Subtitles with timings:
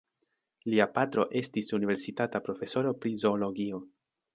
[0.73, 3.89] Lia patro estis universitata profesoro pri Zoologio.